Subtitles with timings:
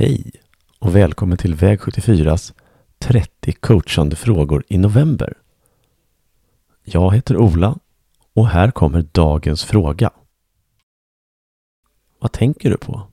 [0.00, 0.30] Hej
[0.78, 2.54] och välkommen till Väg 74s
[2.98, 5.38] 30 coachande frågor i november.
[6.84, 7.78] Jag heter Ola
[8.34, 10.10] och här kommer dagens fråga.
[12.18, 13.09] Vad tänker du på?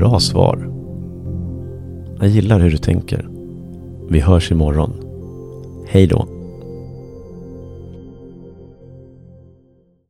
[0.00, 0.70] Bra svar.
[2.20, 3.28] Jag gillar hur du tänker.
[4.10, 4.92] Vi hörs imorgon.
[5.88, 6.39] Hej då.